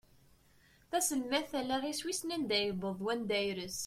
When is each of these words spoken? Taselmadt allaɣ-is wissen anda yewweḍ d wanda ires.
Taselmadt 0.89 1.51
allaɣ-is 1.59 2.01
wissen 2.05 2.33
anda 2.35 2.57
yewweḍ 2.59 2.93
d 2.99 3.01
wanda 3.05 3.39
ires. 3.49 3.79